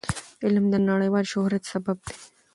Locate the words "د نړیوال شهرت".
0.73-1.63